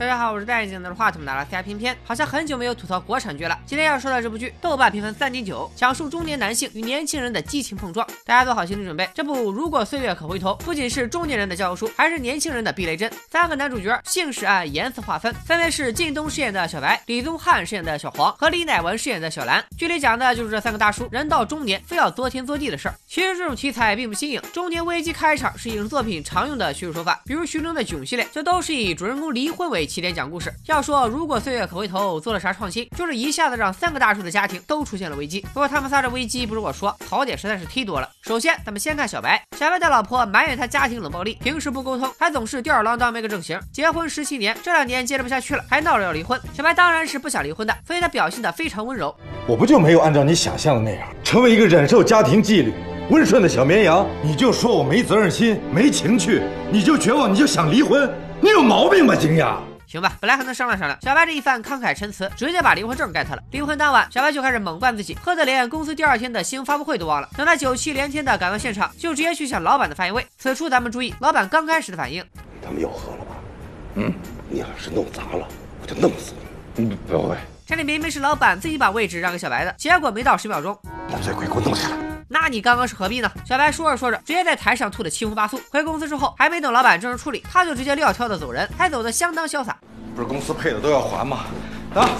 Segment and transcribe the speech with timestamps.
[0.00, 3.58] 大家好，我是戴眼镜拿着话筒的拉斯加偏偏，好像很久没有吐槽国产剧了。
[3.66, 8.06] 今天要说的这部剧，豆瓣评分三点九，讲述中年男性与年轻人的激情碰撞。
[8.24, 13.12] 大家做好心理准备，这部《如果岁月可回头》不仅是中年人的教科书，还是年轻人的避雷针。
[13.30, 19.62] 三个男主角姓氏按颜色划分，分别是靳东饰演的小白、李宗翰饰演的小黄和李乃文饰演的小兰。
[19.76, 22.94] 剧里讲的就是这三个大叔人到中年非要作天作地的事儿。
[23.06, 30.52] 其实这种题材并不新颖，中年危机开场是影视作品常用的叙述手法，比如徐峥的囧系列，就都是以主人公离婚为起点讲故事。
[30.66, 35.40] 要说如果岁月可回头做了啥创新，就是一下子让三个大叔的家庭都出现了危机。
[35.52, 38.08] 不过他们仨的危机不是我说，槽点实在是忒多了。
[38.22, 43.58] 首先，咱们先看小白，小白的老婆埋怨他家庭冷暴力，平时不沟通，还总是吊儿郎当没个正形。
[43.72, 46.40] 结婚十七年，这两年接着不下去了，还闹着要离婚。
[46.54, 49.12] 小白当然是不想离婚的，所以他表现得非常温柔。
[49.48, 52.72] 我不就没有按照你想象的那样，成为一个忍受家庭纪律、
[53.10, 54.06] 温顺的小绵羊？
[54.22, 58.08] 你就说我没责任心、没情趣，你就绝望，你就想离婚？
[58.40, 59.56] 你有毛病吧，惊讶！
[59.90, 60.96] 行吧，本来还能商量商量。
[61.02, 63.42] 小白这一番慷慨陈词，直接把离婚证盖他了。
[63.50, 67.28] 离婚当晚，小白就开始猛灌自己，喝得连公司第二天的新闻发布会都忘了。
[67.36, 70.24] 等他酒气连天的赶到现场，就直接去向老板的发言位。
[70.38, 72.24] 此处咱们注意，老板刚开始的反应，
[72.64, 73.34] 他们又喝了吧？
[73.96, 74.14] 嗯，
[74.48, 75.48] 你要是弄砸了，
[75.82, 76.34] 我就弄死
[76.76, 76.84] 你。
[76.84, 77.36] 嗯，不会。
[77.66, 80.78] 这里明明是老板自己把位置让给小白的，结果没到十秒钟，
[81.10, 81.96] 把醉鬼给我弄下来。
[82.50, 83.30] 那你刚刚是何必呢？
[83.46, 85.60] 小白说着说着，直接在台上吐得七荤八素。
[85.70, 89.78] 回公司之后，还没等老板正式处理，他就直接撂挑子走人，还走得相当潇洒。
[90.16, 91.44] 不是公司配的都要还吗？
[91.94, 92.10] 啊，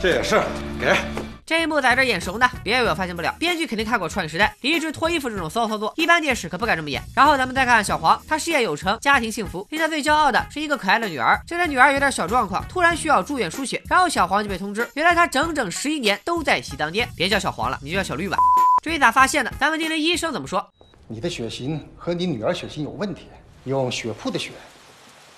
[0.00, 0.40] 这也是
[0.80, 0.96] 给。
[1.44, 7.02] 这一幕在这眼熟呢，别以为我发现不了，编剧肯定看过《创业时代》，离职脱衣服这种骚操作，一般电视可不敢这么演。
[7.14, 11.38] 然后咱们再看小黄，他事业有成，家庭幸福，令他最骄傲的是一个可爱的女儿。
[11.46, 17.06] 这个女儿有点小状况，突然需要住院输血，然后小黄就被通知，原来他整整十一年都在喜当爹。
[17.14, 18.38] 别叫小黄了，你就叫小绿吧。
[18.82, 20.68] 至于咋发现的，咱们听听医生怎么说。
[21.06, 23.28] 你的血型和你女儿血型有问题，
[23.62, 24.50] 用血库的血，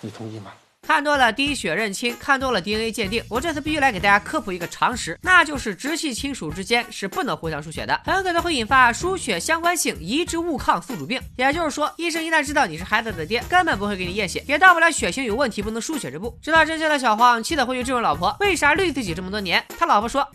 [0.00, 0.50] 你同意吗？
[0.86, 11.20] 看多了滴血认亲，看多了 DNA 鉴定，我这次必须来给大家科普一个常识，那就是直系亲属之间是不能互相输血的，很可能会引发输血相关性移植物抗宿主病。
[11.36, 16.38] 也就是说，医生一旦知道你是孩子的爹，根本不会给你验血，也到不了血型有问题不能输血这步。
[16.42, 19.62] 知道真相的小黄气得回去质问老婆，为啥绿自己这么多年？
[19.78, 20.26] 他老婆说，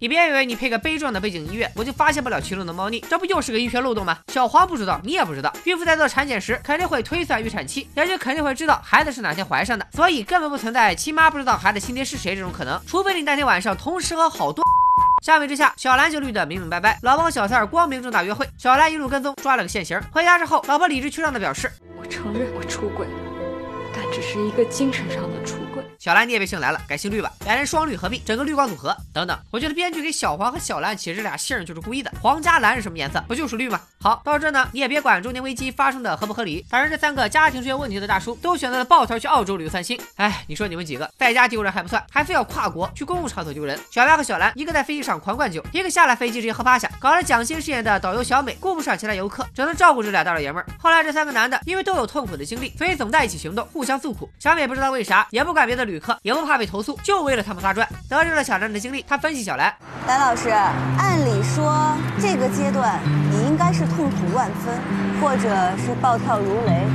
[0.00, 4.19] 你别以为你配个悲壮的背景音乐，我就发现不了其中的猫腻，这不又是个医学漏洞吗？
[4.28, 14.64] 小黄不知道，你也不知道，孕妇在做产检时肯定会推算预产期，也就肯定会知道孩子是哪天怀上的，所以根本不存在亲妈不知道孩子亲爹是谁这种可能，除非你那天晚上同时和好多。
[15.22, 20.00] 相比之下，小兰就绿得明明白白，老王小三儿光明正大约会，小兰一路跟踪抓了个现行。
[20.10, 21.70] 回家之后，老婆理直气壮地表示
[22.00, 23.12] ：“我承认我出轨了，
[23.94, 25.66] 但只是一个精神上的触动。”
[26.00, 29.38] 小兰你也别姓蓝了，改姓绿吧，两人双绿合璧，整个绿光组合等等。
[29.50, 32.11] 我觉得编剧给小黄和小兰起这俩姓就是故意的。
[32.22, 33.22] 黄加蓝是什么颜色？
[33.28, 33.78] 不就是绿吗？
[34.00, 40.00] 好，到这呢，你也别管中年危机发生的合不合理，反正这三个家庭出现问题的大叔都选择了抱团去澳洲旅游散心。
[40.16, 43.78] 哎，你说你们几个在家丢人还不算，还非要跨国去公共场所丢人。
[43.91, 50.67] 小白和小兰一个在飞机上狂灌酒，一个下了飞机直接喝趴下，搞得蒋欣饰演的导游小美顾不上其他游客，只能照顾这俩大老爷们儿。
[50.78, 54.31] 后来这三个男的因为都有痛苦的经历，所以总在一起行动，互相诉苦。
[54.38, 56.70] 小美不知道为啥，也不管别的旅客，也不怕被。
[56.70, 57.88] 投诉就为了他们仨赚。
[58.08, 59.74] 得知了小兰的经历，他分析小兰：
[60.06, 64.72] 兰老师，按理说这个阶段你应该是痛苦万分，
[65.20, 66.86] 或者是暴跳如雷。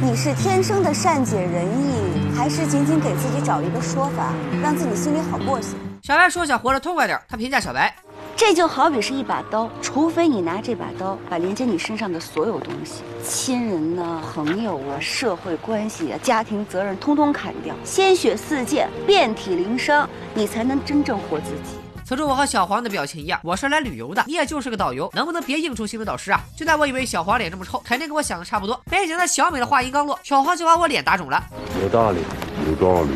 [0.00, 5.74] 你是天生的善解人意，还是仅仅给自己找一个说法，让自己心里好过些？
[6.02, 7.92] 小白说想活得痛快点，他评价小白。
[8.40, 21.76] 这就好比是一把刀，除非你拿这把刀把连接你身上的所有东西，亲人呐、朋友啊、社会关系啊、家庭责任，通通砍掉，鲜血四溅，遍体鳞伤，你才能真正活自己。
[22.02, 26.40] 此处我和小黄的表情一样，我是来旅游的，你也就是个导游，能不能别硬出新闻导师啊？
[26.56, 31.44] 就在我以为小黄脸这么臭，肯定跟我想的差不多，没想到小美的话音刚落，小黄就把我脸打肿了。
[31.82, 32.20] 有道理，
[32.66, 33.10] 有道理，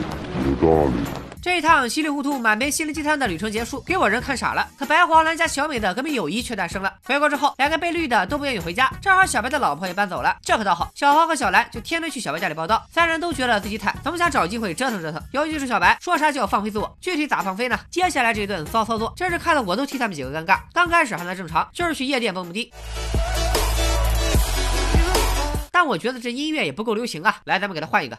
[0.45, 1.24] 有道理。
[1.45, 4.67] 这一趟稀里糊涂、满杯心灵鸡汤的旅程结束，给我人看傻了。
[4.79, 6.91] 可白黄蓝加小美的革命友谊却诞生了。
[7.05, 10.91] 回国之后，两个被绿的都不愿意回家，正好小白的老婆也搬走了，这可倒好。
[10.95, 15.23] 小黄和小蓝就天天去小白家里报道，三人都觉得自己惨，总想找机会折腾折腾。
[15.33, 17.79] 尤其是小白，说啥就要放飞自我，具体咋放飞呢？
[17.91, 20.61] 接下来这一顿骚操作，真是看得我都替他们几个尴尬。
[20.73, 22.73] 刚开始还算正常，就是去夜店蹦蹦迪。
[25.71, 27.37] 但我觉得这音乐也不够流行啊！
[27.45, 28.17] 来，咱们给他换一个。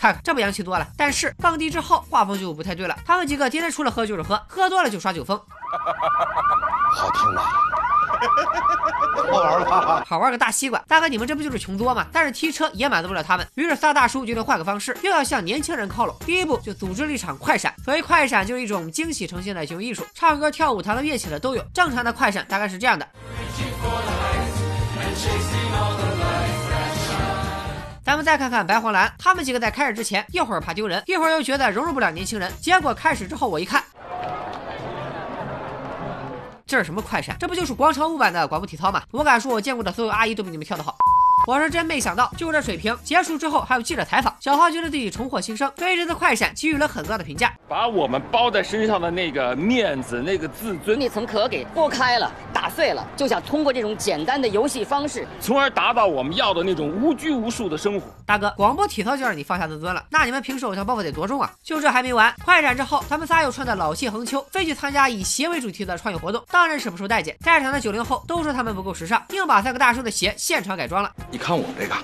[0.00, 2.96] 看看这不洋气多了，但是放低之后画风就不太对了。
[3.04, 5.38] 他们几个天天除了喝就是喝，喝多了就耍酒疯。
[6.96, 7.42] 好听吗？
[9.30, 10.04] 好玩吧？
[10.08, 10.78] 好玩个大西瓜！
[10.88, 12.06] 大哥，你们这不就是穷作吗？
[12.12, 16.16] 但是提车也满足不了他们，于是仨大叔决定换个方式，又要向年轻人靠拢。
[16.24, 17.74] 第一步就组织了一场快闪。
[17.84, 21.62] 所谓快闪，就是一种惊喜呈现的行为艺术，唱歌、跳舞、弹奏乐器的都有。
[21.74, 23.06] 正常的快闪大概是这样的。
[28.10, 32.50] 咱们再看看白黄蓝，他们几个在开始之前，一会儿怕丢人，一会儿又觉得融入不了年轻人。
[32.60, 33.80] 结果开始之后，我一看，
[36.66, 37.36] 这是什么快闪？
[37.38, 39.04] 这不就是广场舞版的广播体操吗？
[39.12, 40.96] 我敢说，我见过的所有阿姨都比你们跳得好。
[41.46, 44.34] 我是真没想到，就这水平，结束之后还有记者采访。
[44.40, 47.54] 小花觉得自己重获新生，对这次快闪给予了很高的评价。
[47.68, 52.30] 把我们包在身上的那个面子、那个自尊那层壳给剥开了、
[52.60, 58.06] 打碎了，就想通过这种简单的游戏方式，从而达到我们要的那种无拘无束的生活。
[58.26, 61.50] 大哥，广播体操就让你放下自尊了，那你们平时偶像包袱得多重啊？
[61.62, 67.34] 就这还没完，快闪之后，他们仨又穿的老气横秋，飞去参加以鞋为主题的创意活动，当然是不受待见。
[67.40, 71.10] 在场的九零后都说他们不够时尚，硬把三个大叔的鞋现场改装了。
[71.30, 71.94] 你看我这个。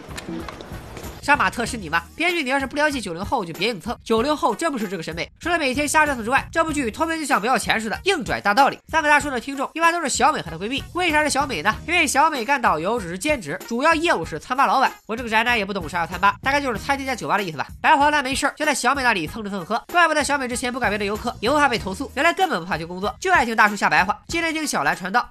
[1.27, 2.05] 杀马特是你吗？
[2.15, 3.99] 编剧，你要是不了解九零后，就别硬蹭。
[4.05, 5.29] 九零后真不是这个审美。
[5.41, 8.79] 除了每天瞎折腾之外，这部剧脱片就像不要钱似的，硬拽大道理。
[8.87, 10.81] 三个大叔的听众一般都是小美和她闺蜜。
[10.93, 11.75] 为啥是小美呢？
[11.89, 14.93] 因为小美干导游只是兼职，主要业务是餐吧老板。
[15.07, 17.67] 我这个宅男也不懂啥叫餐吧，大概就是餐厅加酒吧的意思吧。
[17.83, 22.09] 白黄蓝没事就在小美那里蹭吃蹭喝，怪不得小美之前不敢别的游客，以后怕被投诉。
[22.15, 24.17] 原来根本不怕丢工作，就爱听大叔瞎白话。
[24.29, 25.29] 今天听小兰传道，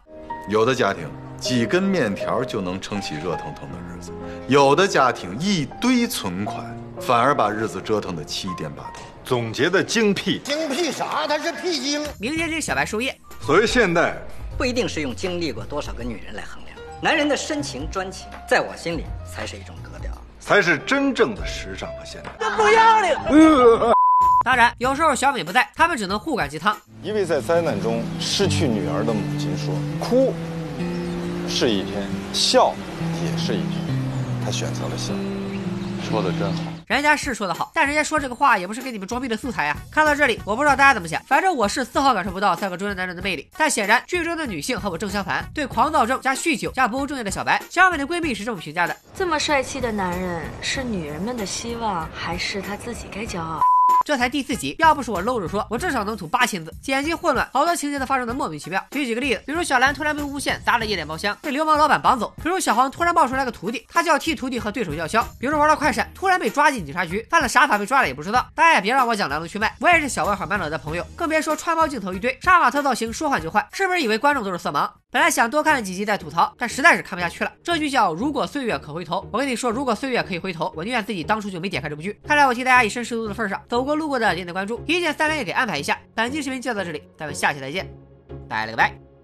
[0.49, 1.09] 有的家庭
[1.39, 3.84] 几根面条就能撑起热腾腾的日。
[4.47, 6.63] 有的家庭一堆存款，
[7.01, 8.99] 反而把日子折腾得七颠八倒。
[9.23, 11.25] 总结的精辟，精辟啥？
[11.27, 12.05] 他是屁精。
[12.19, 13.19] 明天是小白树叶。
[13.41, 14.15] 所谓现代，
[14.55, 16.77] 不一定是用经历过多少个女人来衡量。
[17.01, 22.29] 男人的深情专情，在我心里才是一种格调，才是真正的时尚和现代。
[22.55, 23.17] 不要脸！
[24.45, 26.77] 当然，有时候小美不在，他们只能互感鸡汤。
[27.01, 30.35] 一位在灾难中失去女儿的母亲说：“哭
[31.49, 32.75] 是一天，笑
[33.23, 33.83] 也是一天。”
[34.45, 35.11] 他选择了笑，
[36.07, 36.61] 说的真好。
[36.85, 39.75] 人家是说的好，但人家说这个话也不是给你们装逼的素材呀。
[39.89, 43.47] 看到这里，我不知道大家怎么想，反正我是丝毫感受不到三个中年男人的魅力。
[43.57, 53.59] 但显然，剧中的女性和我正相反，对狂躁症加酗酒加不务正业的小白，小美的闺蜜是这么评价的：这么帅气的男人，是女人们的希望，还是他自己该骄傲？
[54.05, 56.71] 这才第四集，要不是我搂着说，我至少能吐八千字。
[56.79, 58.79] 剪辑混乱，好多情节都发生的莫名其妙。
[58.91, 68.45] 举几个例子，比如小兰突然被诬陷砸了夜店包厢，被流氓老板绑走；比如小黄突然冒出来个徒弟，他就要替徒弟和对手叫嚣；比如玩到快闪，突然被抓进警察局，犯了啥法被抓了也不知道。
[68.53, 74.87] 大家也别让我讲来龙去脉，我也是小外号满脑的朋友，更别说穿包镜头一堆，杀马特造型说换就换，是不是以为观众都是色盲？
[75.11, 77.51] 本来想多看几集再吐槽，但实在是看不下去了。
[77.63, 82.19] 这剧叫《如果岁月可回头》，我跟你说，如果岁月可以回头，我宁愿自己当初就没点开这部剧。
[82.27, 85.99] 看来我替大家以身试毒的份上，走过路过的点点关注，一键三连也给安排一下。
[86.13, 87.87] 本期视频就到这里，咱们下期再见，
[88.47, 89.14] 拜了个拜。